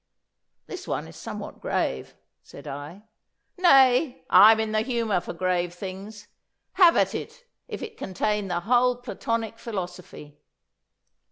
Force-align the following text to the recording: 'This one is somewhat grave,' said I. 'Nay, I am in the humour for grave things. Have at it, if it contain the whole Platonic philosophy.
'This 0.65 0.87
one 0.87 1.07
is 1.07 1.15
somewhat 1.15 1.61
grave,' 1.61 2.15
said 2.41 2.65
I. 2.65 3.03
'Nay, 3.59 4.23
I 4.31 4.51
am 4.51 4.59
in 4.59 4.71
the 4.71 4.81
humour 4.81 5.19
for 5.21 5.31
grave 5.31 5.75
things. 5.75 6.27
Have 6.73 6.97
at 6.97 7.13
it, 7.13 7.43
if 7.67 7.83
it 7.83 7.97
contain 7.99 8.47
the 8.47 8.61
whole 8.61 8.95
Platonic 8.95 9.59
philosophy. 9.59 10.39